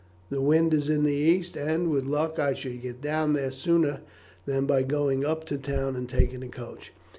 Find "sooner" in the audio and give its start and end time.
3.51-3.99